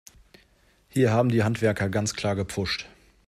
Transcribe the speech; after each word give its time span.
Hier 0.89 1.11
haben 1.13 1.29
die 1.29 1.43
Handwerker 1.43 1.87
ganz 1.87 2.15
klar 2.15 2.35
gepfuscht. 2.35 2.89